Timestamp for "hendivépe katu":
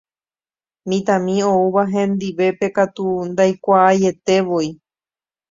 1.93-3.05